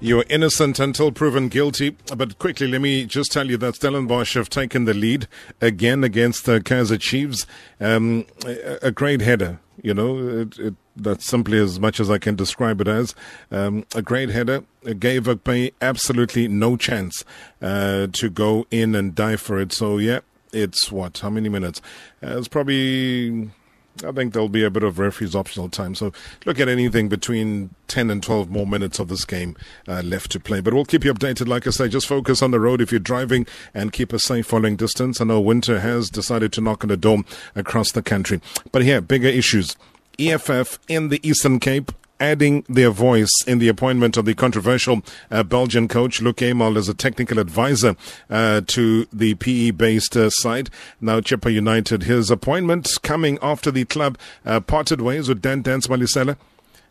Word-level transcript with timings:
You're 0.00 0.24
innocent 0.28 0.78
until 0.78 1.10
proven 1.10 1.48
guilty. 1.48 1.96
But 2.16 2.38
quickly, 2.38 2.68
let 2.68 2.80
me 2.80 3.04
just 3.04 3.32
tell 3.32 3.50
you 3.50 3.56
that 3.56 3.74
Stellenbosch 3.74 4.34
have 4.34 4.48
taken 4.48 4.84
the 4.84 4.94
lead 4.94 5.26
again 5.60 6.04
against 6.04 6.46
the 6.46 6.60
Kaizer 6.60 7.00
Chiefs. 7.00 7.46
Um, 7.80 8.24
a, 8.80 8.92
great 8.92 9.20
header, 9.20 9.58
you 9.82 9.92
know, 9.92 10.42
it, 10.42 10.58
it, 10.60 10.74
that's 10.94 11.26
simply 11.26 11.58
as 11.58 11.80
much 11.80 11.98
as 11.98 12.12
I 12.12 12.18
can 12.18 12.36
describe 12.36 12.80
it 12.80 12.86
as. 12.86 13.16
Um, 13.50 13.84
a 13.92 14.00
great 14.00 14.28
header 14.28 14.62
gave 15.00 15.24
Akpeyi 15.24 15.72
absolutely 15.80 16.46
no 16.46 16.76
chance 16.76 17.24
uh, 17.60 18.06
to 18.12 18.30
go 18.30 18.68
in 18.70 18.94
and 18.94 19.16
die 19.16 19.36
for 19.36 19.58
it. 19.58 19.72
So, 19.72 19.98
yeah, 19.98 20.20
it's 20.52 20.92
what? 20.92 21.18
How 21.18 21.30
many 21.30 21.48
minutes? 21.48 21.82
Uh, 22.22 22.38
it's 22.38 22.46
probably 22.46 23.50
I 24.04 24.12
think 24.12 24.32
there'll 24.32 24.48
be 24.48 24.64
a 24.64 24.70
bit 24.70 24.82
of 24.82 24.98
referee's 24.98 25.34
optional 25.34 25.68
time. 25.68 25.94
So 25.94 26.12
look 26.46 26.60
at 26.60 26.68
anything 26.68 27.08
between 27.08 27.70
10 27.88 28.10
and 28.10 28.22
12 28.22 28.50
more 28.50 28.66
minutes 28.66 28.98
of 28.98 29.08
this 29.08 29.24
game 29.24 29.56
uh, 29.86 30.02
left 30.02 30.30
to 30.32 30.40
play. 30.40 30.60
But 30.60 30.74
we'll 30.74 30.84
keep 30.84 31.04
you 31.04 31.12
updated. 31.12 31.48
Like 31.48 31.66
I 31.66 31.70
say, 31.70 31.88
just 31.88 32.06
focus 32.06 32.42
on 32.42 32.50
the 32.50 32.60
road 32.60 32.80
if 32.80 32.92
you're 32.92 32.98
driving 32.98 33.46
and 33.74 33.92
keep 33.92 34.12
a 34.12 34.18
safe 34.18 34.46
following 34.46 34.76
distance. 34.76 35.20
I 35.20 35.24
know 35.24 35.40
winter 35.40 35.80
has 35.80 36.10
decided 36.10 36.52
to 36.54 36.60
knock 36.60 36.84
on 36.84 36.88
the 36.88 36.96
door 36.96 37.24
across 37.54 37.92
the 37.92 38.02
country. 38.02 38.40
But 38.72 38.82
here, 38.82 39.00
bigger 39.00 39.28
issues. 39.28 39.76
EFF 40.18 40.78
in 40.88 41.08
the 41.08 41.26
Eastern 41.26 41.60
Cape 41.60 41.92
adding 42.20 42.64
their 42.68 42.90
voice 42.90 43.32
in 43.46 43.58
the 43.58 43.68
appointment 43.68 44.16
of 44.16 44.24
the 44.24 44.34
controversial 44.34 45.02
uh, 45.30 45.42
Belgian 45.42 45.88
coach 45.88 46.20
Luc 46.20 46.36
Eymael 46.36 46.76
as 46.76 46.88
a 46.88 46.94
technical 46.94 47.38
advisor 47.38 47.96
uh, 48.30 48.60
to 48.66 49.06
the 49.12 49.34
PE 49.34 49.72
based 49.72 50.16
uh, 50.16 50.30
side. 50.30 50.70
Now, 51.00 51.20
Chippa 51.20 51.52
United, 51.52 52.04
his 52.04 52.30
appointment 52.30 52.88
coming 53.02 53.38
after 53.42 53.70
the 53.70 53.84
club 53.84 54.18
uh, 54.44 54.60
parted 54.60 55.00
ways 55.00 55.28
with 55.28 55.42
Dan 55.42 55.62
Dance 55.62 55.86
Malesela. 55.86 56.36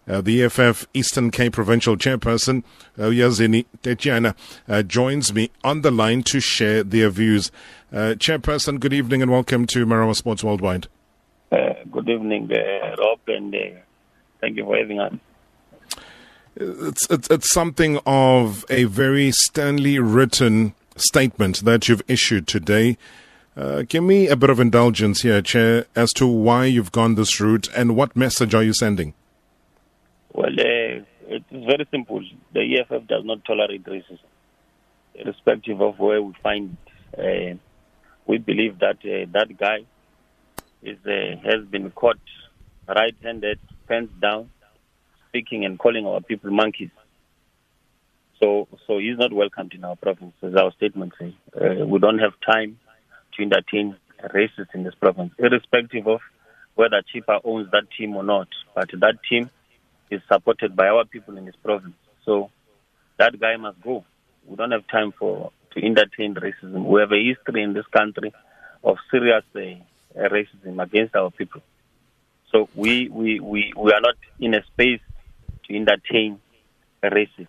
Uh, 0.08 0.22
the 0.22 0.42
EFF 0.42 0.88
Eastern 0.94 1.32
Cape 1.32 1.52
Provincial 1.52 1.98
Chairperson, 1.98 2.64
uh, 2.98 3.04
Yazini 3.04 3.66
Tetyana, 3.84 4.36
uh, 4.70 4.82
joins 4.82 5.34
me 5.34 5.52
on 5.66 5.82
the 5.82 5.92
line 5.92 6.24
to 6.24 6.40
share 6.40 6.82
their 6.82 7.10
views. 7.10 7.52
Uh, 7.92 8.16
Chairperson, 8.18 8.80
good 8.80 8.94
evening 8.94 9.22
and 9.22 9.30
welcome 9.30 9.68
to 9.68 9.86
Marawa 9.86 10.16
Sports 10.16 10.46
Worldwide. 10.46 10.88
good 11.52 12.10
evening, 12.10 12.50
Rob, 12.98 13.20
and 13.28 13.54
Thank 14.42 14.58
you 14.58 14.66
for 14.66 14.78
having 14.78 15.00
us. 15.00 15.14
It's, 16.56 17.08
it's, 17.10 17.30
it's 17.30 17.54
something 17.54 18.00
of 18.06 18.66
a 18.70 18.86
very 18.86 19.32
sternly 19.32 20.00
written 20.00 20.74
statement 20.96 21.64
that 21.66 21.88
you've 21.88 22.02
issued 22.08 22.48
today. 22.48 22.98
Uh, 23.56 23.84
give 23.88 24.04
me 24.04 24.28
a 24.28 24.36
bit 24.36 24.50
of 24.50 24.60
indulgence 24.60 25.22
here, 25.22 25.42
Chair, 25.42 25.86
as 25.96 26.12
to 26.14 26.28
why 26.28 26.66
you've 26.66 26.92
gone 26.92 27.16
this 27.16 27.40
route 27.40 27.68
and 27.76 27.96
what 27.96 28.16
message 28.16 28.54
are 28.54 28.64
you 28.64 28.74
sending? 28.74 29.14
Well, 30.34 30.54
uh, 30.54 31.04
it's 31.28 31.46
very 31.52 31.88
simple. 31.92 32.24
The 32.54 32.80
EFF 32.80 33.08
does 33.08 33.24
not 33.26 33.44
tolerate 33.46 33.84
racism, 33.86 34.20
irrespective 35.16 35.82
of 35.82 35.98
where 36.00 36.22
we 36.22 36.34
find 36.44 36.78
it. 37.18 37.54
Uh, 37.54 37.58
we 38.28 38.38
believe 38.38 38.80
that 38.80 38.98
uh, 38.98 39.26
that 39.32 39.58
guy 39.58 39.86
is 40.84 40.98
uh, 41.06 41.38
has 41.44 41.66
been 41.66 41.90
caught 41.92 42.20
right-handed 42.88 43.60
pants 43.88 44.14
down, 44.22 44.50
speaking 45.30 45.66
and 45.66 45.80
calling 45.80 46.06
our 46.06 46.22
people 46.22 46.52
monkeys. 46.52 46.90
So, 48.42 48.68
so 48.86 49.00
he's 49.00 49.18
not 49.18 49.34
welcomed 49.34 49.74
in 49.74 49.84
our 49.84 49.96
province, 49.96 50.34
as 50.44 50.54
our 50.56 50.72
statement 50.74 51.14
says. 51.20 51.34
Uh, 51.56 51.86
we 51.86 52.00
don't 52.00 52.20
have 52.20 52.34
time 52.46 52.80
to 53.36 53.44
entertain 53.44 53.96
racists 54.24 54.74
in 54.74 54.84
this 54.84 54.94
province, 54.96 55.34
irrespective 55.40 56.08
of 56.08 56.20
whether 56.76 57.02
Chippa 57.14 57.42
owns 57.44 57.72
that 57.72 57.86
team 57.98 58.16
or 58.16 58.24
not. 58.24 58.48
But 58.76 58.90
that 59.00 59.16
team 59.28 59.50
is 60.12 60.22
supported 60.32 60.76
by 60.76 60.88
our 60.88 61.06
people 61.06 61.38
in 61.38 61.46
this 61.46 61.56
province. 61.64 61.96
So 62.26 62.52
that 63.18 63.40
guy 63.40 63.58
must 63.58 63.82
go. 63.82 64.06
We 64.46 64.56
don't 64.56 64.72
have 64.72 64.88
time 64.88 65.14
for 65.18 65.52
to 65.74 65.84
entertain 65.84 66.36
racism. 66.36 66.86
We 66.86 67.02
have 67.02 67.12
a 67.12 67.24
history 67.24 67.64
in 67.64 67.74
this 67.74 67.86
country 67.88 68.34
of 68.84 68.98
serious 69.12 69.44
uh, 69.56 69.60
racism 70.16 70.82
against 70.82 71.16
our 71.16 71.32
people. 71.32 71.62
So 72.52 72.70
we, 72.76 73.10
we, 73.10 73.40
we, 73.40 73.74
we 73.76 73.92
are 73.92 74.02
not 74.02 74.16
in 74.40 74.54
a 74.54 74.64
space 74.66 75.02
to 75.66 75.76
entertain 75.76 76.40
racism. 77.04 77.48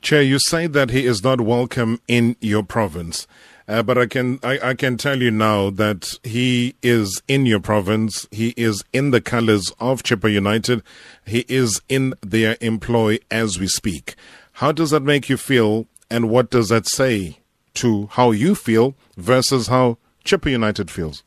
Chair, 0.00 0.22
you 0.22 0.38
say 0.38 0.66
that 0.66 0.90
he 0.90 1.06
is 1.06 1.24
not 1.24 1.40
welcome 1.40 2.00
in 2.06 2.36
your 2.40 2.62
province. 2.62 3.26
Uh, 3.66 3.82
but 3.82 3.98
I 3.98 4.06
can 4.06 4.40
I, 4.42 4.70
I, 4.70 4.74
can 4.74 4.96
tell 4.96 5.20
you 5.20 5.30
now 5.30 5.68
that 5.68 6.08
he 6.22 6.74
is 6.82 7.20
in 7.28 7.44
your 7.44 7.60
province. 7.60 8.26
He 8.30 8.54
is 8.56 8.82
in 8.94 9.10
the 9.10 9.20
colours 9.20 9.70
of 9.78 10.02
Chippa 10.02 10.32
United. 10.32 10.82
He 11.26 11.44
is 11.48 11.82
in 11.86 12.14
their 12.22 12.56
employ 12.62 13.18
as 13.30 13.58
we 13.58 13.66
speak. 13.68 14.14
How 14.52 14.72
does 14.72 14.90
that 14.90 15.02
make 15.02 15.28
you 15.28 15.36
feel, 15.36 15.86
and 16.08 16.30
what 16.30 16.48
does 16.48 16.70
that 16.70 16.88
say 16.88 17.40
to 17.74 18.06
how 18.12 18.30
you 18.30 18.54
feel 18.54 18.94
versus 19.18 19.66
how 19.66 19.98
Chippa 20.24 20.50
United 20.50 20.90
feels? 20.90 21.22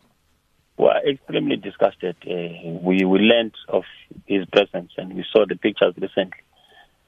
Were 0.82 1.00
extremely 1.08 1.58
disgusted. 1.58 2.16
Uh, 2.26 2.80
we, 2.82 3.06
we 3.06 3.20
learned 3.20 3.54
of 3.68 3.84
his 4.26 4.46
presence 4.48 4.92
and 4.98 5.14
we 5.14 5.24
saw 5.32 5.46
the 5.48 5.56
pictures 5.56 5.94
recently 5.96 6.42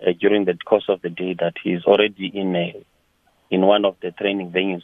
uh, 0.06 0.12
during 0.20 0.46
the 0.46 0.56
course 0.64 0.86
of 0.90 1.02
the 1.02 1.10
day 1.10 1.36
that 1.40 1.56
he 1.64 1.72
is 1.72 1.84
already 1.86 2.28
in 2.28 2.56
a, 2.56 2.86
in 3.50 3.62
one 3.62 3.84
of 3.84 3.96
the 4.04 4.12
training 4.12 4.52
venues 4.52 4.84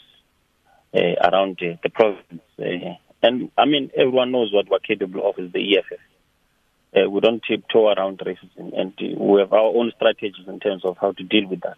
uh, 0.96 1.30
around 1.30 1.60
uh, 1.62 1.78
the 1.84 1.90
province. 1.90 2.42
Uh, 2.58 2.96
and 3.22 3.52
I 3.56 3.66
mean, 3.66 3.92
everyone 3.96 4.32
knows 4.32 4.52
what 4.52 4.68
we're 4.72 4.80
capable 4.80 5.30
of 5.30 5.38
is 5.38 5.54
the 5.54 5.78
EFF. 5.78 6.00
Uh, 6.98 7.10
we 7.12 7.20
don't 7.20 7.44
tiptoe 7.48 7.90
around 7.90 8.18
racism, 8.18 8.74
and 8.76 8.94
we 9.00 9.40
have 9.40 9.54
our 9.54 9.72
own 9.78 9.92
strategies 9.96 10.48
in 10.48 10.60
terms 10.60 10.84
of 10.84 10.98
how 11.00 11.12
to 11.12 11.24
deal 11.24 11.48
with 11.48 11.62
that. 11.62 11.78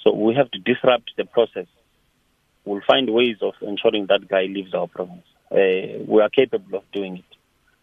So 0.00 0.14
we 0.14 0.34
have 0.36 0.50
to 0.52 0.58
disrupt 0.58 1.10
the 1.18 1.26
process. 1.26 1.66
We'll 2.64 2.80
find 2.86 3.12
ways 3.12 3.36
of 3.42 3.52
ensuring 3.60 4.06
that 4.06 4.28
guy 4.28 4.44
leaves 4.44 4.72
our 4.72 4.86
province 4.86 5.26
uh, 5.52 6.04
we 6.06 6.22
are 6.22 6.30
capable 6.30 6.78
of 6.78 6.84
doing 6.92 7.18
it. 7.18 7.36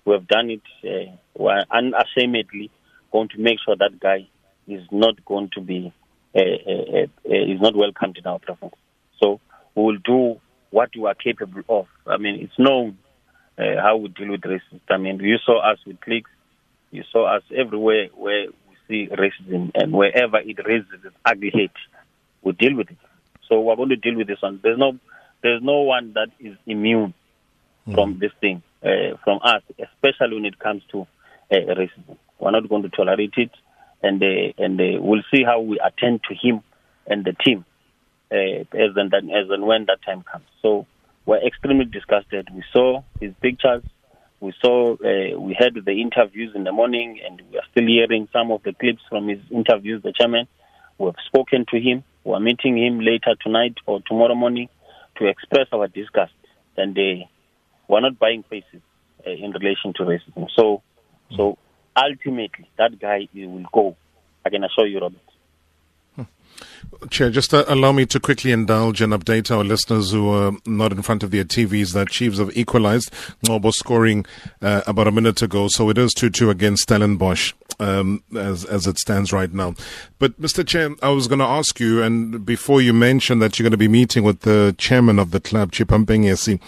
We 0.06 0.13
have 0.13 0.28
done 0.28 0.50
it. 0.50 0.62
Uh, 0.84 1.16
we 1.38 1.50
are 1.50 1.66
unashamedly 1.72 2.72
going 3.12 3.30
to 3.30 3.38
make 3.38 3.59
sure 3.63 3.75
that 3.75 4.00
guy 4.00 4.28
is 4.68 4.84
not 4.91 5.24
going 5.25 5.50
to 5.53 5.62
be 5.62 5.94
uh, 6.35 6.40
uh, 6.40 7.02
uh, 7.02 7.07
is 7.25 7.59
not 7.59 7.75
welcomed 7.75 8.18
in 8.18 8.25
our 8.28 8.40
province. 8.40 8.75
So 9.22 9.40
we 9.75 9.84
will 9.84 9.97
do 9.97 10.40
what 10.69 10.90
we 10.96 11.06
are 11.06 11.16
capable 11.16 11.63
of. 11.68 11.88
I 12.06 12.18
mean, 12.18 12.40
it's 12.41 12.57
known 12.57 12.97
how 13.57 13.97
we 13.97 14.07
deal 14.09 14.30
with 14.31 14.41
racism. 14.41 14.80
I 14.90 14.97
mean, 14.97 15.19
you 15.19 15.38
saw 15.46 15.59
us 15.59 15.80
with 15.86 16.00
Clicks. 16.00 16.30
You 16.91 17.03
saw 17.12 17.36
us 17.36 17.44
everywhere 17.56 18.07
where 18.16 18.46
we 18.47 18.75
see 18.88 19.09
racism, 19.13 19.72
and 19.75 19.91
wherever 19.91 20.38
it 20.38 20.57
raises 20.66 20.88
its 21.03 21.16
ugly 21.25 21.51
head, 21.53 21.72
we 22.41 22.53
deal 22.53 22.75
with 22.75 22.90
it. 22.90 22.97
So 23.47 23.59
we're 23.59 23.75
going 23.75 23.90
to 23.90 23.96
deal 23.96 24.16
with 24.16 24.28
this 24.28 24.41
one. 24.41 24.59
There's 24.63 24.78
no, 24.78 24.97
there's 25.44 25.62
no 25.62 25.81
one 25.81 26.13
that 26.13 26.30
is 26.40 26.56
immune 26.66 27.13
from 27.94 28.20
this 28.20 28.32
thing, 28.42 28.62
uh, 28.84 29.18
from 29.24 29.40
us, 29.44 29.62
especially 29.80 30.36
when 30.36 30.46
it 30.46 30.60
comes 30.60 30.84
to 30.92 31.02
uh, 31.52 31.56
racism. 31.56 32.18
We're 32.40 32.52
not 32.52 32.70
going 32.70 32.84
to 32.84 32.90
tolerate 32.90 33.34
it, 33.38 33.52
and 34.02 34.22
uh, 34.22 34.54
and 34.58 34.80
uh, 34.80 35.02
we'll 35.02 35.24
see 35.34 35.44
how 35.44 35.62
we 35.62 35.80
attend 35.80 36.22
to 36.30 36.36
him 36.36 36.62
and 37.08 37.26
the 37.26 37.34
team 37.34 37.66
uh, 38.32 38.36
as 38.36 38.92
and 38.96 39.14
as 39.14 39.50
and 39.50 39.66
when 39.66 39.86
that 39.86 40.00
time 40.06 40.24
comes. 40.24 40.46
So 40.62 40.86
we're 41.26 41.46
extremely 41.46 41.86
disgusted. 41.86 42.48
We 42.54 42.64
saw 42.72 43.04
his 43.20 43.34
pictures. 43.42 43.84
We 44.42 44.54
saw, 44.62 44.96
we 45.38 45.54
had 45.60 45.74
the 45.74 46.02
interviews 46.02 46.54
in 46.56 46.64
the 46.64 46.72
morning, 46.72 47.20
and 47.26 47.42
we 47.52 47.58
are 47.58 47.66
still 47.72 47.86
hearing 47.86 48.30
some 48.32 48.52
of 48.52 48.64
the 48.64 48.72
clips 48.72 49.02
from 49.10 49.28
his 49.28 49.40
interviews. 49.52 50.02
The 50.02 50.14
chairman, 50.14 50.48
we 50.98 51.08
have 51.08 51.16
spoken 51.26 51.66
to 51.72 51.78
him. 51.78 52.06
We 52.24 52.34
are 52.34 52.40
meeting 52.40 52.78
him 52.78 53.02
later 53.02 53.36
tonight 53.44 53.76
or 53.86 54.00
tomorrow 54.08 54.36
morning 54.36 54.70
to 55.18 55.28
express 55.28 55.68
our 55.74 55.90
disgust. 55.90 56.32
And 56.78 56.98
we're 57.90 58.00
not 58.00 58.18
buying 58.18 58.44
faces 58.44 58.82
uh, 59.28 59.32
in 59.32 59.52
relation 59.52 59.92
to 59.96 60.04
racism. 60.04 60.48
So, 60.56 60.82
so 61.36 61.58
ultimately, 61.98 62.70
that 62.78 62.98
guy 63.00 63.28
will 63.34 63.66
go. 63.74 63.98
I 64.46 64.50
can 64.50 64.64
assure 64.64 64.88
you, 64.88 65.00
Robert. 65.00 65.20
Chair, 67.10 67.30
just 67.30 67.54
uh, 67.54 67.63
allow 67.68 67.92
me 67.92 68.06
to 68.08 68.19
quickly 68.19 68.52
indulge 68.52 69.02
and 69.02 69.13
update 69.13 69.56
our 69.56 69.63
listeners 69.63 70.12
who 70.12 70.30
are 70.30 70.54
not 70.66 70.92
in 70.92 71.02
front 71.02 71.24
of 71.24 71.31
their 71.31 71.44
TVs 71.46 71.94
that 71.94 72.10
Chiefs 72.10 72.40
have 72.40 72.56
equalized. 72.58 73.12
Ngcobo 73.44 73.72
scoring 73.72 74.25
uh, 74.62 74.81
about 74.86 75.08
a 75.08 75.12
minute 75.12 75.42
ago, 75.42 75.68
so 75.68 75.90
it 75.90 75.98
is 75.98 76.13
2 76.13 76.30
2 76.30 76.50
against 76.50 76.84
Stellenbosch 76.84 77.54
um, 77.80 78.24
as, 78.36 78.66
as 78.66 78.88
it 78.88 78.98
stands 78.98 79.31
right 79.31 79.54
now. 79.54 79.75
But, 80.18 80.40
Mr. 80.42 80.66
Chair, 80.66 80.96
I 81.02 81.10
was 81.10 81.28
going 81.28 81.40
to 81.40 81.46
ask 81.46 81.80
you, 81.80 82.04
and 82.04 82.46
before 82.46 82.81
you 82.81 82.94
mentioned 82.94 83.42
that 83.42 83.58
you're 83.58 83.66
going 83.66 83.72
to 83.72 83.78
be 83.78 83.88
meeting 83.88 84.24
with 84.24 84.42
the 84.42 84.75
chairman 84.78 85.19
of 85.19 85.31
the 85.31 85.40
club, 85.40 85.72
Chippa 85.72 86.04
Mpengesi, 86.04 86.60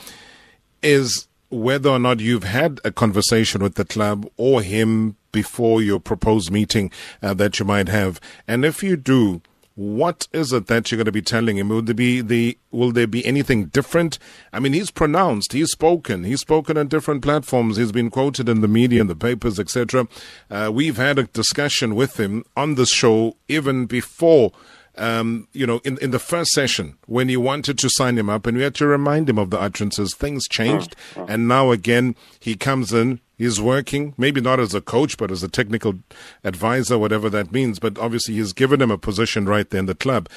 is 0.82 1.28
whether 1.50 1.90
or 1.90 2.00
not 2.00 2.20
you've 2.20 2.46
had 2.46 2.80
a 2.86 2.92
conversation 2.92 3.62
with 3.62 3.76
the 3.76 3.86
club 3.86 4.28
or 4.38 4.62
him 4.62 5.18
before 5.32 5.82
your 5.82 6.00
proposed 6.00 6.52
meeting 6.52 6.92
uh, 7.22 7.34
that 7.34 7.60
you 7.60 7.66
might 7.66 7.90
have. 7.90 8.20
And 8.48 8.64
if 8.64 8.82
you 8.84 8.96
do, 8.96 9.42
What 9.76 10.28
is 10.34 10.52
it 10.52 10.68
that 10.68 10.92
you're 10.92 10.98
going 10.98 11.06
to 11.06 11.12
be 11.14 11.22
telling 11.22 11.58
him? 11.58 11.70
Will 11.70 11.82
there 11.82 11.96
be 11.96 12.20
the 12.20 12.58
will 12.72 12.92
there 12.92 13.08
be 13.08 13.26
anything 13.26 13.66
different? 13.66 14.20
I 14.52 14.60
mean, 14.60 14.74
he's 14.74 14.92
pronounced, 14.92 15.54
he's 15.54 15.72
spoken, 15.72 16.26
he's 16.26 16.42
spoken 16.42 16.78
on 16.78 16.90
different 16.90 17.22
platforms, 17.22 17.78
he's 17.78 17.94
been 17.94 18.10
quoted 18.10 18.50
in 18.50 18.60
the 18.60 18.68
media, 18.68 19.00
in 19.00 19.08
the 19.08 19.16
papers, 19.16 19.60
etc. 19.60 20.08
Uh, 20.50 20.70
we've 20.74 20.98
had 20.98 21.18
a 21.18 21.24
discussion 21.24 21.96
with 21.96 22.20
him 22.20 22.44
on 22.58 22.76
the 22.76 22.86
show 22.86 23.38
even 23.48 23.86
before 23.86 24.52
um, 24.98 25.48
you 25.54 25.66
know, 25.66 25.80
in, 25.84 25.98
in 26.00 26.12
the 26.12 26.20
first 26.20 26.52
session 26.52 26.98
when 27.08 27.30
you 27.30 27.40
wanted 27.40 27.78
to 27.80 27.90
sign 27.90 28.18
him 28.18 28.30
up 28.30 28.46
and 28.46 28.58
we 28.58 28.64
had 28.64 28.76
to 28.76 28.88
remind 28.88 29.30
him 29.30 29.38
of 29.38 29.50
the 29.50 29.60
utterances, 29.60 30.16
things 30.16 30.48
changed. 30.48 30.96
And 31.28 31.48
now 31.48 31.72
again, 31.72 32.16
he 32.40 32.56
comes 32.56 32.94
in, 32.94 33.20
he's 33.38 33.62
working, 33.62 34.14
maybe 34.18 34.42
not 34.42 34.60
as 34.60 34.74
a 34.74 34.82
coach, 34.82 35.18
but 35.18 35.32
as 35.32 35.44
a 35.44 35.48
technical 35.48 35.96
advisor, 36.44 36.98
whatever 36.98 37.30
that 37.30 37.52
means. 37.52 37.80
But 37.80 37.98
obviously, 37.98 38.36
he's 38.36 38.54
given 38.54 38.82
him 38.82 38.92
a 38.92 38.98
position 38.98 39.46
right 39.46 39.70
there 39.70 39.80
in 39.80 39.86
the 39.86 39.96
club. 39.96 40.30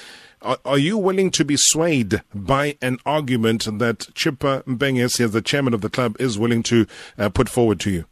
Are, 0.43 0.59
are 0.65 0.79
you 0.79 0.99
willing 0.99 1.31
to 1.33 1.45
be 1.45 1.56
swayed 1.59 2.23
by 2.35 2.77
an 2.83 2.99
argument 3.06 3.65
that 3.79 3.99
Chippa 4.15 4.62
Mpengesi, 4.65 5.25
as 5.25 5.33
the 5.33 5.43
chairman 5.43 5.75
of 5.75 5.81
the 5.81 5.91
club, 5.91 6.17
is 6.21 6.39
willing 6.39 6.62
to 6.65 6.87
uh, 7.19 7.29
put 7.31 7.49
forward 7.49 7.81
to 7.81 7.91
you? 7.91 8.05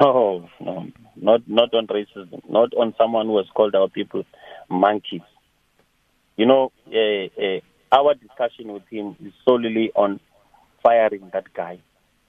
Oh, 0.00 0.48
no, 0.60 0.88
not 1.16 1.42
not 1.46 1.74
on 1.74 1.86
racism, 1.88 2.40
not 2.48 2.72
on 2.74 2.94
someone 2.96 3.26
who 3.26 3.36
has 3.36 3.46
called 3.54 3.74
our 3.74 3.88
people 3.88 4.24
monkeys. 4.70 5.20
You 6.36 6.46
know, 6.46 6.72
uh, 6.88 7.40
uh, 7.40 7.60
our 7.92 8.14
discussion 8.14 8.72
with 8.72 8.82
him 8.90 9.16
is 9.24 9.32
solely 9.44 9.92
on 9.94 10.20
firing 10.82 11.30
that 11.32 11.52
guy 11.54 11.78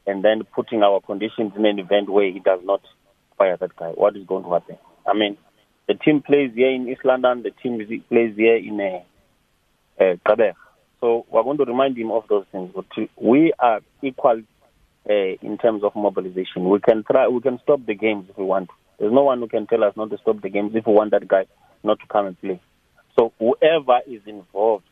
and 0.06 0.24
then 0.24 0.44
putting 0.56 0.84
our 0.84 1.02
conditions 1.02 1.54
in 1.56 1.66
an 1.66 1.80
event 1.80 2.10
where 2.10 2.31
he 2.31 2.40
does 2.40 2.60
not 2.63 2.81
fire 3.38 3.57
that 3.57 3.75
guy. 3.75 3.90
What 3.90 4.16
is 4.16 4.25
going 4.28 4.44
to 4.44 4.52
happen? 4.52 4.78
I 5.07 5.13
mean, 5.13 5.38
the 5.88 5.96
team 5.96 6.22
plays 6.22 6.52
here 6.54 6.69
in 6.69 6.88
East 6.88 7.02
London, 7.04 7.44
the 7.44 7.52
team 7.52 7.78
plays 8.10 8.36
here 8.36 8.57
in 8.57 8.80
uh, 8.80 10.04
uh, 10.04 10.54
So 11.02 11.25
we're 11.30 11.44
going 11.44 11.57
to 11.57 11.66
remind 11.66 11.98
him 11.98 12.12
of 12.12 12.25
those 12.30 12.46
things. 12.52 12.74
We 13.19 13.54
are 13.60 13.81
equal 14.04 14.42
uh, 15.10 15.13
in 15.13 15.57
terms 15.60 15.84
of 15.84 15.96
mobilization. 15.96 16.69
We 16.69 16.80
can 16.80 17.04
try, 17.04 17.28
we 17.28 17.42
can 17.42 17.60
stop 17.63 17.86
the 17.86 17.96
games 17.96 18.28
if 18.30 18.38
we 18.38 18.46
want. 18.46 18.69
There's 19.00 19.13
no 19.13 19.24
one 19.24 19.40
who 19.40 19.48
can 19.48 19.68
tell 19.68 19.84
us 19.84 19.94
not 19.98 20.10
to 20.12 20.18
stop 20.19 20.42
the 20.42 20.50
games 20.50 20.72
if 20.75 20.86
we 20.86 20.94
want 20.94 21.12
that 21.12 21.28
guy 21.28 21.46
not 21.84 22.00
to 22.00 22.07
come 22.07 22.28
and 22.28 22.40
play. 22.40 22.60
So 23.15 23.33
whoever 23.39 24.00
is 24.07 24.21
involved 24.25 24.85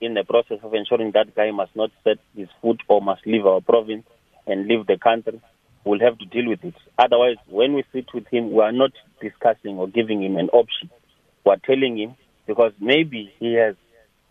in 0.00 0.14
the 0.14 0.24
process 0.24 0.58
of 0.62 0.74
ensuring 0.74 1.12
that 1.12 1.34
guy 1.34 1.50
must 1.50 1.74
not 1.76 1.90
set 2.02 2.18
his 2.36 2.48
foot 2.60 2.80
or 2.88 3.00
must 3.00 3.26
leave 3.26 3.46
our 3.46 3.60
province 3.60 4.04
and 4.46 4.66
leave 4.66 4.86
the 4.86 4.98
country 4.98 5.40
will 5.84 6.00
have 6.00 6.18
to 6.18 6.24
deal 6.26 6.48
with 6.48 6.64
it. 6.64 6.74
Otherwise, 6.98 7.36
when 7.48 7.74
we 7.74 7.84
sit 7.92 8.06
with 8.14 8.26
him, 8.28 8.52
we 8.52 8.60
are 8.62 8.72
not 8.72 8.92
discussing 9.20 9.76
or 9.76 9.86
giving 9.86 10.22
him 10.22 10.36
an 10.36 10.48
option. 10.50 10.90
We 11.44 11.52
are 11.52 11.58
telling 11.64 11.98
him 11.98 12.16
because 12.46 12.72
maybe 12.80 13.32
he 13.38 13.54
has 13.54 13.76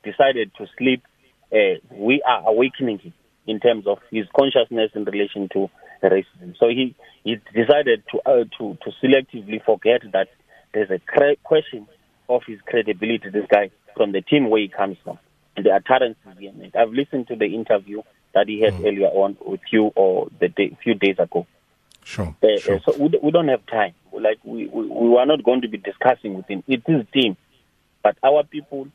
decided 0.04 0.52
to 0.58 0.66
sleep. 0.78 1.04
Uh, 1.52 1.78
we 1.92 2.22
are 2.28 2.44
awakening 2.48 3.00
him 3.00 3.14
in 3.46 3.60
terms 3.60 3.86
of 3.88 4.00
his 4.10 4.26
consciousness 4.36 4.92
in 4.96 5.06
relation 5.06 5.50
to 5.54 5.70
racism. 6.04 6.56
So 6.60 6.68
he, 6.70 6.96
he 7.24 7.36
decided 7.54 8.04
to, 8.12 8.20
uh, 8.26 8.44
to 8.58 8.78
to 8.84 8.92
selectively 9.02 9.64
forget 9.64 10.02
that 10.12 10.28
there's 10.74 10.90
a 10.90 11.00
question 11.44 11.88
of 12.30 12.44
his 12.46 12.60
credibility, 12.66 13.30
this 13.30 13.46
guy, 13.50 13.70
from 13.96 14.12
the 14.12 14.22
team 14.22 14.50
where 14.50 14.62
he 14.62 14.68
comes 14.68 14.98
from. 15.04 15.20
And 15.56 15.66
the 15.66 15.72
utterances 15.72 16.18
he 16.40 16.50
made. 16.52 16.76
I've 16.76 16.92
listened 16.92 17.28
to 17.28 17.36
the 17.36 17.46
interview 17.46 18.02
that 18.34 18.48
he 18.48 18.62
had 18.62 18.74
mm. 18.74 18.88
earlier 18.88 19.08
on 19.08 19.38
with 19.46 19.62
you 19.72 19.92
or 19.96 20.30
the 20.40 20.50
day, 20.50 20.76
few 20.84 20.96
days 20.96 21.18
ago. 21.20 21.46
Sure. 22.04 22.36
Uh, 22.44 22.60
sure. 22.60 22.76
Uh, 22.76 22.80
so 22.86 22.98
we, 22.98 23.20
we 23.22 23.32
don't 23.32 23.48
have 23.48 23.66
time. 23.68 23.94
Like 24.12 24.40
we, 24.44 24.68
we, 24.68 24.88
we 24.88 25.18
are 25.18 25.26
not 25.26 25.44
going 25.44 25.62
to 25.62 25.68
be 25.68 25.78
discussing 25.78 26.34
with 26.34 26.48
him. 26.48 26.64
It 26.68 26.84
is 26.88 27.06
team, 27.14 27.38
but 28.02 28.18
our 28.24 28.44
people, 28.44 28.88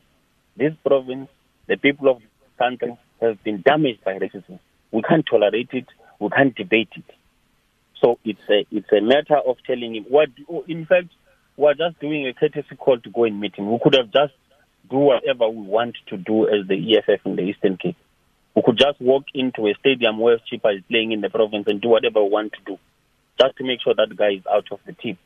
this 0.56 0.72
province, 0.84 1.28
the 1.66 1.76
people 1.76 2.08
of 2.08 2.18
the 2.18 2.64
country 2.64 2.98
have 3.20 3.42
been 3.44 3.62
damaged 3.62 4.04
by 4.04 4.18
racism. 4.18 4.58
We 4.90 5.02
can't 5.02 5.24
tolerate 5.26 5.70
it. 5.72 5.86
We 6.18 6.28
can't 6.30 6.54
debate 6.54 6.90
it. 6.96 7.04
So 8.00 8.18
it's 8.24 8.40
a 8.48 8.64
it's 8.70 8.90
a 8.92 9.00
matter 9.00 9.36
of 9.36 9.56
telling 9.66 9.96
him 9.96 10.04
what. 10.08 10.28
In 10.66 10.86
fact, 10.86 11.08
we're 11.58 11.74
just 11.74 11.98
doing 12.00 12.26
a 12.26 12.32
courtesy 12.32 12.76
call 12.76 12.98
to 13.00 13.10
go 13.10 13.24
and 13.24 13.38
meet 13.38 13.56
him. 13.56 13.70
We 13.70 13.80
could 13.82 13.94
have 13.94 14.12
just 14.12 14.32
do 14.88 14.96
whatever 14.96 15.48
we 15.50 15.60
want 15.60 15.96
to 16.06 16.16
do 16.16 16.48
as 16.48 16.66
the 16.68 16.96
EFF 16.96 17.26
in 17.26 17.36
the 17.36 17.42
Eastern 17.42 17.76
Cape. 17.76 17.96
We 18.54 18.62
could 18.64 18.78
just 18.78 19.00
walk 19.00 19.24
into 19.34 19.66
a 19.66 19.74
stadium 19.80 20.18
where 20.18 20.38
Chippa 20.38 20.76
is 20.76 20.84
playing 20.88 21.12
in 21.12 21.20
the 21.20 21.28
province 21.28 21.64
and 21.66 21.80
do 21.80 21.88
whatever 21.88 22.22
we 22.22 22.30
want 22.30 22.52
to 22.52 22.58
do, 22.64 22.78
just 23.40 23.56
to 23.56 23.64
make 23.64 23.80
sure 23.82 23.92
that 23.94 24.16
guy 24.16 24.34
is 24.34 24.46
out 24.50 24.66
of 24.70 24.78
the 24.86 24.92
team. 24.92 25.18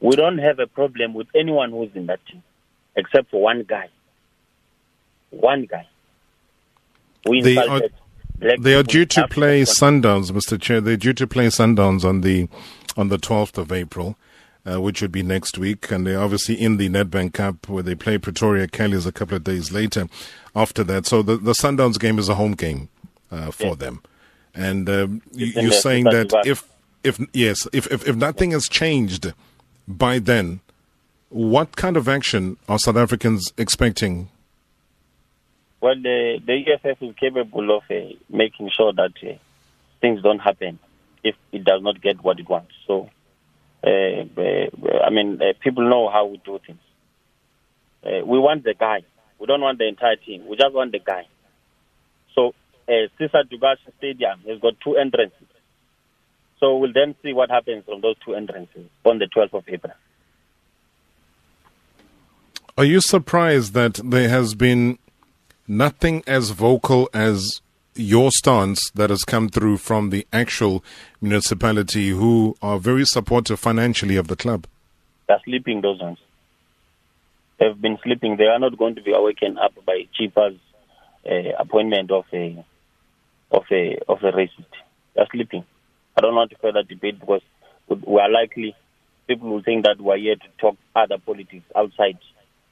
We 0.00 0.14
don't 0.14 0.38
have 0.38 0.58
a 0.58 0.66
problem 0.66 1.14
with 1.14 1.26
anyone 1.34 1.70
who's 1.70 1.90
in 1.94 2.06
that 2.06 2.20
team, 2.30 2.42
except 2.94 3.30
for 3.30 3.40
one 3.42 3.64
guy. 3.66 3.88
One 5.30 5.64
guy. 5.64 5.88
We 7.26 7.40
they 7.42 7.56
are, 7.56 7.82
they 8.58 8.74
are 8.74 8.82
due 8.82 9.06
to 9.06 9.28
play 9.28 9.62
Sundowns, 9.62 10.32
Mr. 10.32 10.60
Chair. 10.60 10.80
They're 10.80 10.96
due 10.96 11.12
to 11.14 11.26
play 11.26 11.46
Sundowns 11.46 12.04
on 12.04 12.20
the 12.20 12.48
on 12.96 13.08
the 13.08 13.18
12th 13.18 13.56
of 13.56 13.72
April 13.72 14.16
uh, 14.68 14.80
which 14.80 15.00
would 15.02 15.12
be 15.12 15.22
next 15.22 15.58
week. 15.58 15.90
And 15.90 16.06
they're 16.06 16.20
obviously 16.20 16.60
in 16.60 16.76
the 16.76 16.88
Nedbank 16.88 17.34
Cup 17.34 17.68
where 17.68 17.82
they 17.82 17.94
play 17.94 18.18
Pretoria 18.18 18.66
Callies 18.66 19.06
a 19.06 19.12
couple 19.12 19.36
of 19.36 19.44
days 19.44 19.72
later 19.72 20.08
after 20.54 20.84
that. 20.84 21.06
So 21.06 21.22
the, 21.22 21.36
the 21.36 21.52
Sundowns 21.52 21.98
game 21.98 22.18
is 22.18 22.28
a 22.28 22.34
home 22.34 22.52
game 22.52 22.88
uh, 23.30 23.50
for 23.50 23.68
yeah. 23.68 23.74
them. 23.74 24.02
And 24.54 24.88
um, 24.88 25.22
you, 25.32 25.68
are 25.68 25.72
saying 25.72 26.04
that 26.04 26.32
if, 26.44 26.68
if, 27.04 27.20
yes, 27.32 27.68
if, 27.72 27.86
if, 27.86 28.06
if 28.06 28.16
nothing 28.16 28.50
has 28.50 28.64
changed 28.64 29.32
by 29.86 30.18
then, 30.18 30.60
what 31.28 31.76
kind 31.76 31.96
of 31.96 32.08
action 32.08 32.56
are 32.68 32.78
South 32.78 32.96
Africans 32.96 33.52
expecting? 33.56 34.28
Well, 35.80 35.94
the, 35.94 36.40
the 36.44 36.64
EFF 36.72 37.00
is 37.00 37.14
capable 37.14 37.76
of 37.76 37.84
uh, 37.90 38.12
making 38.28 38.70
sure 38.76 38.92
that 38.92 39.12
uh, 39.22 39.34
things 40.00 40.20
don't 40.22 40.40
happen 40.40 40.78
if 41.22 41.36
it 41.52 41.64
does 41.64 41.82
not 41.82 42.02
get 42.02 42.22
what 42.22 42.40
it 42.40 42.48
wants. 42.48 42.72
So 42.86 43.08
I 43.84 45.10
mean, 45.10 45.40
uh, 45.40 45.52
people 45.60 45.88
know 45.88 46.10
how 46.10 46.26
we 46.26 46.40
do 46.44 46.58
things. 46.66 46.78
we 48.04 48.38
want 48.38 48.64
the 48.64 48.74
guy. 48.74 49.02
We 49.38 49.46
don't 49.46 49.60
want 49.60 49.78
the 49.78 49.88
entire 49.88 50.16
team. 50.16 50.46
We 50.46 50.56
just 50.56 50.74
want 50.74 50.92
the 50.92 50.98
guy. 50.98 51.26
So, 52.34 52.54
uh, 52.88 53.08
Sisa 53.18 53.44
Dukashe 53.50 53.92
Stadium 53.98 54.40
has 54.46 54.60
got 54.60 54.74
two 54.84 54.96
entrances. 54.96 55.46
So 56.60 56.76
we'll 56.76 56.92
then 56.92 57.14
see 57.22 57.32
what 57.32 57.50
happens 57.50 57.84
from 57.86 58.02
those 58.02 58.16
two 58.24 58.34
entrances 58.34 58.86
on 59.04 59.18
the 59.18 59.26
12th 59.26 59.54
of 59.54 59.64
April. 59.66 59.94
Are 62.76 62.84
you 62.84 63.00
surprised 63.00 63.72
that 63.74 63.94
there 64.04 64.28
has 64.28 64.54
been 64.54 64.98
nothing 65.66 66.22
as 66.26 66.50
vocal 66.50 67.08
as 67.14 67.60
your 68.00 68.30
stance 68.30 68.90
that 68.94 69.10
has 69.10 69.24
come 69.24 69.48
through 69.48 69.78
from 69.78 70.10
the 70.10 70.26
actual 70.32 70.82
municipality 71.20 72.08
who 72.08 72.56
are 72.62 72.78
very 72.78 73.04
supportive 73.04 73.60
financially 73.60 74.16
of 74.16 74.28
the 74.28 74.36
club? 74.36 74.66
They're 75.28 75.40
sleeping, 75.44 75.80
those 75.80 76.00
ones. 76.00 76.18
They've 77.58 77.80
been 77.80 77.98
sleeping. 78.02 78.36
They 78.36 78.46
are 78.46 78.58
not 78.58 78.78
going 78.78 78.94
to 78.94 79.02
be 79.02 79.12
awakened 79.12 79.58
up 79.58 79.74
by 79.84 80.06
Chippa's 80.18 80.58
uh, 81.30 81.52
appointment 81.58 82.10
of 82.10 82.24
a 82.32 82.64
of 83.50 83.64
a 83.70 83.98
of 84.08 84.18
a 84.22 84.32
racist. 84.32 84.72
They're 85.14 85.28
sleeping. 85.30 85.64
I 86.16 86.22
don't 86.22 86.34
want 86.34 86.50
to 86.52 86.56
further 86.58 86.82
debate 86.82 87.20
because 87.20 87.42
we 87.88 88.20
are 88.20 88.30
likely 88.30 88.74
people 89.26 89.50
will 89.50 89.62
think 89.62 89.84
that 89.84 90.00
we 90.00 90.12
are 90.12 90.18
here 90.18 90.36
to 90.36 90.48
talk 90.58 90.76
other 90.96 91.18
politics 91.18 91.64
outside 91.76 92.18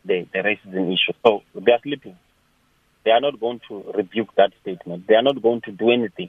the, 0.05 0.27
the 0.33 0.39
racism 0.39 0.93
issue. 0.93 1.13
So 1.25 1.43
they 1.55 1.73
are 1.73 1.81
sleeping. 1.83 2.17
They 3.09 3.13
are 3.13 3.23
not 3.23 3.41
going 3.41 3.63
to 3.69 3.91
rebuke 3.95 4.35
that 4.37 4.53
statement. 4.61 5.07
They 5.07 5.15
are 5.15 5.23
not 5.23 5.41
going 5.41 5.63
to 5.63 5.73
do 5.73 5.91
anything. 5.91 6.29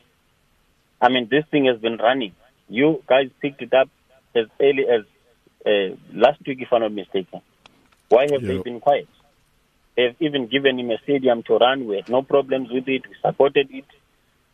I 1.01 1.09
mean, 1.09 1.27
this 1.29 1.43
thing 1.51 1.65
has 1.65 1.77
been 1.77 1.97
running. 1.97 2.33
You 2.69 3.03
guys 3.05 3.29
picked 3.41 3.61
it 3.61 3.73
up 3.73 3.89
as 4.33 4.45
early 4.61 4.85
as 4.87 5.01
uh, 5.65 5.97
last 6.13 6.39
week, 6.47 6.59
if 6.61 6.71
I'm 6.71 6.79
not 6.79 6.93
mistaken. 6.93 7.41
Why 8.07 8.27
have 8.31 8.41
they 8.43 8.59
been 8.59 8.79
quiet? 8.79 9.09
They've 9.97 10.15
even 10.21 10.47
given 10.47 10.79
him 10.79 10.89
a 10.89 10.97
stadium 10.99 11.43
to 11.43 11.57
run. 11.57 11.85
We 11.85 11.97
had 11.97 12.07
no 12.07 12.21
problems 12.21 12.69
with 12.71 12.87
it. 12.87 13.05
We 13.09 13.15
supported 13.21 13.67
it. 13.71 13.83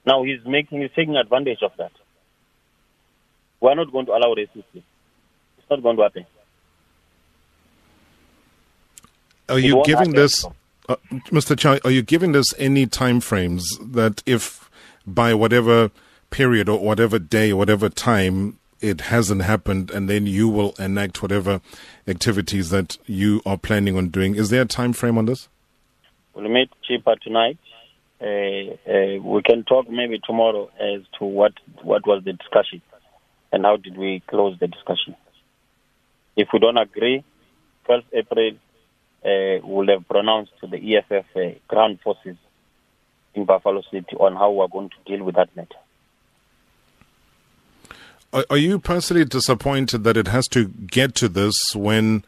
Now 0.04 0.24
he's 0.24 0.44
making, 0.48 0.82
he's 0.82 0.90
taking 0.96 1.18
advantage 1.18 1.62
of 1.62 1.74
that. 1.78 1.92
We're 3.60 3.76
not 3.76 3.92
going 3.92 4.08
to 4.08 4.14
allow 4.14 4.34
racism. 4.34 4.82
It's 5.60 5.70
not 5.70 5.84
going 5.84 5.98
to 5.98 6.02
happen. 6.02 6.26
Are 9.48 9.60
you 9.60 9.84
giving 9.86 10.12
this? 10.14 10.44
Uh, 10.88 10.96
Mr. 11.32 11.58
Chai, 11.58 11.80
are 11.84 11.92
you 11.92 12.02
giving 12.04 12.36
us 12.36 12.54
any 12.60 12.86
time 12.86 13.20
frames 13.20 13.66
that 13.82 14.22
if 14.26 14.70
by 15.08 15.34
whatever 15.34 15.90
period 16.30 16.70
or 16.70 16.80
whatever 16.80 17.18
day, 17.18 17.52
or 17.52 17.58
whatever 17.58 17.90
time 17.90 18.60
it 18.82 19.02
hasn't 19.02 19.42
happened, 19.42 19.90
and 19.90 20.10
then 20.10 20.28
you 20.28 20.48
will 20.48 20.76
enact 20.78 21.22
whatever 21.22 21.62
activities 22.08 22.70
that 22.70 22.98
you 23.08 23.42
are 23.46 23.58
planning 23.58 23.98
on 23.98 24.10
doing? 24.10 24.36
Is 24.36 24.50
there 24.50 24.62
a 24.62 24.66
time 24.66 24.94
frame 24.94 25.18
on 25.18 25.26
this? 25.26 25.48
We'll 26.34 26.50
meet 26.50 26.70
Chippa 26.88 27.20
tonight. 27.20 27.58
Uh, 28.22 28.26
uh, 28.90 29.22
we 29.22 29.42
can 29.44 29.64
talk 29.64 29.90
maybe 29.90 30.20
tomorrow 30.26 30.70
as 30.80 31.02
to 31.20 31.26
what 31.26 31.54
what 31.82 32.06
was 32.08 32.24
the 32.24 32.34
discussion 32.34 32.82
and 33.52 33.66
how 33.66 33.78
did 33.78 33.98
we 33.98 34.22
close 34.28 34.58
the 34.60 34.68
discussion. 34.68 35.16
If 36.36 36.50
we 36.54 36.60
don't 36.60 36.78
agree, 36.78 37.24
12th 37.88 38.04
April 38.14 38.52
will 39.64 39.88
have 39.88 40.08
pronounced 40.08 40.52
to 40.62 40.68
the 40.68 40.98
EFF 40.98 41.26
uh, 41.36 41.42
ground 41.68 42.00
forces 42.02 42.38
in 43.34 43.46
Buffalo 43.46 43.82
City 43.92 44.16
on 44.18 44.36
how 44.36 44.52
we're 44.52 44.68
going 44.68 44.90
to 44.90 45.12
deal 45.12 45.24
with 45.24 45.36
that 45.36 45.56
matter. 45.56 45.76
Are, 48.34 48.46
are 48.50 48.58
you 48.58 48.80
personally 48.80 49.26
disappointed 49.26 50.04
that 50.04 50.18
it 50.18 50.28
has 50.28 50.48
to 50.50 50.68
get 50.68 51.16
to 51.16 51.30
this 51.30 51.54
when, 51.74 52.24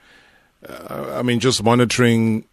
uh, 0.68 1.16
I 1.18 1.22
mean, 1.22 1.40
just 1.40 1.64
monitoring 1.64 2.46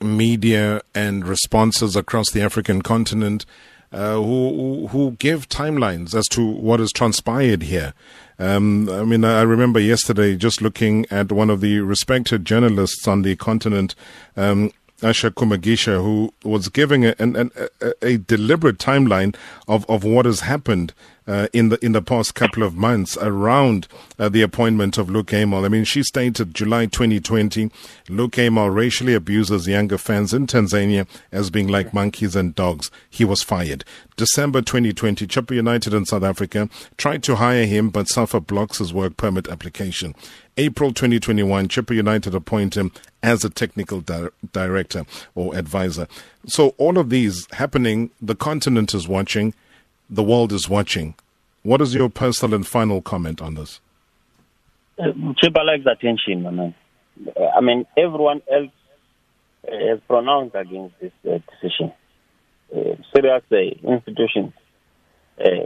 media 0.00 0.80
and 0.94 1.26
responses 1.26 1.96
across 1.96 2.30
the 2.30 2.42
African 2.42 2.82
continent? 2.82 3.44
Uh, 3.92 4.14
who 4.14 4.86
who 4.92 5.10
give 5.18 5.48
timelines 5.48 6.14
as 6.14 6.28
to 6.28 6.46
what 6.46 6.78
has 6.78 6.92
transpired 6.92 7.62
here. 7.62 7.92
Um, 8.38 8.88
I 8.88 9.02
mean, 9.02 9.24
I 9.24 9.42
remember 9.42 9.80
yesterday 9.80 10.36
just 10.36 10.62
looking 10.62 11.06
at 11.10 11.32
one 11.32 11.50
of 11.50 11.60
the 11.60 11.80
respected 11.80 12.44
journalists 12.44 13.08
on 13.08 13.22
the 13.22 13.34
continent, 13.34 13.96
um, 14.36 14.70
Asha 15.00 15.30
Kumagisha, 15.30 16.00
who 16.02 16.32
was 16.44 16.68
giving 16.68 17.04
a, 17.04 17.14
a, 17.18 17.94
a, 18.00 18.16
deliberate 18.18 18.78
timeline 18.78 19.34
of, 19.66 19.84
of 19.90 20.04
what 20.04 20.24
has 20.24 20.40
happened 20.40 20.94
uh, 21.30 21.46
in 21.52 21.68
the 21.68 21.78
in 21.84 21.92
the 21.92 22.02
past 22.02 22.34
couple 22.34 22.64
of 22.64 22.74
months 22.74 23.16
around 23.18 23.86
uh, 24.18 24.28
the 24.28 24.42
appointment 24.42 24.98
of 24.98 25.08
Luc 25.08 25.28
Eymael. 25.28 25.64
I 25.64 25.68
mean, 25.68 25.84
she 25.84 26.02
stated 26.02 26.52
July 26.52 26.86
2020, 26.86 27.70
Luc 28.08 28.32
Eymael 28.32 28.74
racially 28.74 29.14
abuses 29.14 29.68
younger 29.68 29.96
fans 29.96 30.34
in 30.34 30.48
Tanzania 30.48 31.06
as 31.30 31.48
being 31.48 31.68
like 31.68 31.94
monkeys 31.94 32.34
and 32.34 32.52
dogs. 32.56 32.90
He 33.08 33.24
was 33.24 33.44
fired. 33.44 33.84
December 34.16 34.60
2020, 34.60 35.24
Chippa 35.28 35.54
United 35.54 35.94
in 35.94 36.04
South 36.04 36.24
Africa 36.24 36.68
tried 36.96 37.22
to 37.22 37.36
hire 37.36 37.64
him, 37.64 37.90
but 37.90 38.08
SAFA 38.08 38.40
blocks 38.40 38.78
his 38.78 38.92
work 38.92 39.16
permit 39.16 39.46
application. 39.46 40.16
April 40.56 40.92
2021, 40.92 41.68
Chippa 41.68 41.94
United 41.94 42.34
appoint 42.34 42.76
him 42.76 42.90
as 43.22 43.44
a 43.44 43.50
technical 43.50 44.00
di- 44.00 44.28
director 44.52 45.06
or 45.36 45.54
advisor. 45.56 46.08
So 46.46 46.70
all 46.76 46.98
of 46.98 47.08
these 47.08 47.46
happening, 47.52 48.10
the 48.20 48.34
continent 48.34 48.94
is 48.94 49.06
watching 49.06 49.54
the 50.10 50.22
world 50.22 50.52
is 50.52 50.68
watching. 50.68 51.14
What 51.62 51.80
is 51.80 51.94
your 51.94 52.08
personal 52.08 52.54
and 52.54 52.66
final 52.66 53.00
comment 53.00 53.40
on 53.40 53.54
this? 53.54 53.80
Uh, 54.98 55.12
Chippa 55.42 55.64
likes 55.64 55.86
attention, 55.86 56.42
man. 56.42 56.74
Uh, 57.26 57.46
I 57.56 57.60
mean, 57.60 57.86
everyone 57.96 58.42
else 58.52 58.72
uh, 59.66 59.72
has 59.88 60.00
pronounced 60.08 60.56
against 60.56 60.98
this 61.00 61.12
uh, 61.24 61.38
decision. 61.52 61.92
Uh, 62.74 62.96
serious 63.14 63.42
uh, 63.52 63.88
institutions 63.90 64.52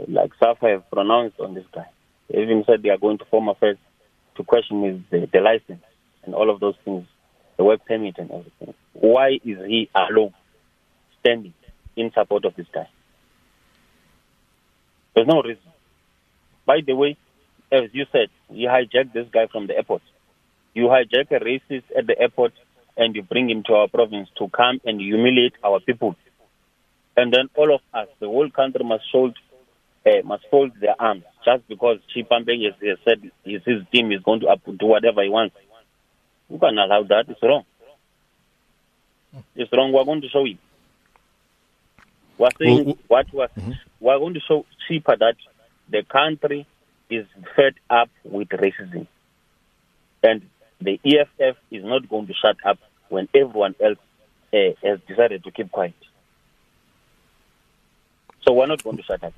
like 0.07 0.31
SAFA 0.39 0.69
have 0.69 0.89
pronounced 0.89 1.39
on 1.39 1.53
this 1.53 1.65
guy. 1.73 1.85
They 2.29 2.41
even 2.41 2.63
said 2.65 2.81
they 2.81 2.89
are 2.89 2.97
going 2.97 3.17
to 3.17 3.25
form 3.25 3.49
a 3.49 3.51
affairs 3.51 3.77
to 4.37 4.43
question 4.43 4.83
his 4.83 5.21
the 5.31 5.39
license 5.39 5.83
and 6.23 6.33
all 6.33 6.49
of 6.49 6.59
those 6.59 6.75
things, 6.85 7.05
the 7.57 7.63
work 7.63 7.85
permit 7.85 8.17
and 8.17 8.31
everything. 8.31 8.73
Why 8.93 9.33
is 9.43 9.57
he 9.67 9.89
alone 9.93 10.33
standing 11.19 11.53
in 11.95 12.11
support 12.13 12.45
of 12.45 12.55
this 12.55 12.67
guy? 12.73 12.87
There's 15.15 15.27
no 15.27 15.41
reason. 15.41 15.63
By 16.65 16.81
the 16.85 16.93
way, 16.93 17.17
as 17.71 17.89
you 17.93 18.05
said, 18.11 18.29
you 18.49 18.67
hijack 18.67 19.13
this 19.13 19.27
guy 19.31 19.47
from 19.47 19.67
the 19.67 19.75
airport. 19.75 20.01
You 20.73 20.85
hijack 20.85 21.31
a 21.31 21.39
racist 21.39 21.83
at 21.97 22.05
the 22.05 22.19
airport 22.19 22.53
and 22.97 23.15
you 23.15 23.23
bring 23.23 23.49
him 23.49 23.63
to 23.63 23.73
our 23.73 23.87
province 23.87 24.29
to 24.37 24.49
come 24.49 24.81
and 24.85 24.99
humiliate 24.99 25.53
our 25.63 25.79
people. 25.79 26.15
And 27.17 27.31
then 27.31 27.49
all 27.55 27.73
of 27.73 27.81
us, 27.93 28.07
the 28.19 28.27
whole 28.27 28.49
country 28.49 28.83
must 28.83 29.05
fold, 29.11 29.37
uh, 30.05 30.21
must 30.25 30.43
fold 30.51 30.71
their 30.79 30.95
arms 30.99 31.23
just 31.45 31.67
because 31.67 31.99
Chipambe 32.13 32.65
has, 32.65 32.73
has 32.81 32.97
said 33.05 33.31
his, 33.45 33.61
his 33.65 33.83
team 33.93 34.11
is 34.11 34.21
going 34.21 34.41
to 34.41 34.57
do 34.77 34.85
whatever 34.85 35.23
he 35.23 35.29
wants. 35.29 35.55
You 36.49 36.59
can't 36.59 36.77
allow 36.77 37.03
that. 37.03 37.25
It's 37.29 37.41
wrong. 37.41 37.63
It's 39.55 39.71
wrong. 39.71 39.91
We're 39.93 40.03
going 40.03 40.21
to 40.21 40.29
show 40.29 40.45
him. 40.45 40.59
We're 42.37 42.49
saying 42.59 42.85
well, 42.85 42.97
what 43.07 43.33
we're, 43.33 43.47
mm-hmm. 43.47 43.71
We're 43.99 44.19
going 44.19 44.33
to 44.33 44.39
show 44.39 44.65
Chippa 44.89 45.17
that 45.19 45.35
the 45.89 46.03
country 46.03 46.67
is 47.09 47.25
fed 47.55 47.75
up 47.89 48.09
with 48.23 48.49
racism. 48.49 49.07
And 50.23 50.41
the 50.81 50.99
EFF 51.05 51.57
is 51.71 51.83
not 51.83 52.09
going 52.09 52.27
to 52.27 52.33
shut 52.33 52.57
up 52.65 52.79
when 53.09 53.27
everyone 53.33 53.75
else 53.79 53.99
uh, 54.53 54.57
has 54.83 54.99
decided 55.07 55.43
to 55.43 55.51
keep 55.51 55.71
quiet. 55.71 55.93
So 58.43 58.53
we're 58.53 58.67
not 58.67 58.83
going 58.83 58.97
to 58.97 59.03
shut 59.03 59.23
up. 59.23 59.33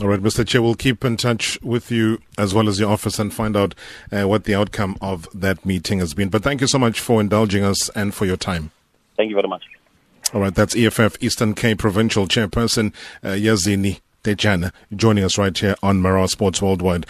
All 0.00 0.08
right, 0.08 0.20
Mr. 0.20 0.46
Chair, 0.46 0.62
we'll 0.62 0.74
keep 0.74 1.04
in 1.04 1.18
touch 1.18 1.60
with 1.62 1.90
you 1.90 2.18
as 2.38 2.54
well 2.54 2.68
as 2.68 2.80
your 2.80 2.90
office 2.90 3.18
and 3.18 3.32
find 3.32 3.56
out 3.56 3.74
uh, 4.10 4.26
what 4.26 4.44
the 4.44 4.54
outcome 4.54 4.96
of 5.02 5.28
that 5.34 5.66
meeting 5.66 5.98
has 5.98 6.14
been. 6.14 6.30
But 6.30 6.42
thank 6.42 6.62
you 6.62 6.66
so 6.66 6.78
much 6.78 6.98
for 6.98 7.20
indulging 7.20 7.62
us 7.62 7.90
and 7.90 8.14
for 8.14 8.24
your 8.24 8.38
time. 8.38 8.70
Thank 9.16 9.28
you 9.28 9.36
very 9.36 9.48
much. 9.48 9.62
All 10.32 10.40
right, 10.40 10.54
that's 10.54 10.74
EFF 10.74 11.16
Eastern 11.20 11.54
Cape 11.54 11.78
Provincial 11.78 12.26
Chairperson 12.26 12.94
uh, 13.22 13.28
Yazini 13.28 14.00
Tetyana 14.24 14.72
joining 14.94 15.24
us 15.24 15.36
right 15.36 15.56
here 15.56 15.74
on 15.82 16.00
Marawa 16.00 16.28
Sports 16.28 16.62
Worldwide. 16.62 17.06